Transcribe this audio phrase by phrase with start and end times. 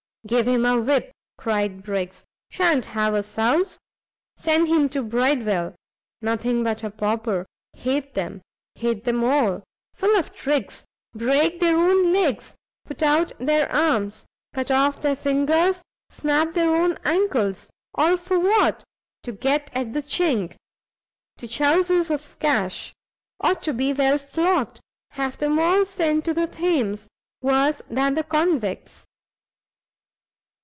[0.27, 3.79] "Give him a whip!" cried Briggs, "sha'n't have a souse!
[4.37, 5.73] send him to Bridewell!
[6.21, 8.43] nothing but a pauper; hate 'em;
[8.75, 9.63] hate 'em all!
[9.95, 10.85] full of tricks;
[11.15, 16.97] break their own legs, put out their arms, cut off their fingers, snap their own
[17.03, 18.83] ancles, all for what?
[19.23, 20.55] to get at the chink!
[21.37, 22.93] to chouse us of cash!
[23.39, 24.79] ought to be well flogged;
[25.09, 27.07] have 'em all sent to the Thames;
[27.41, 29.07] worse than the Convicts."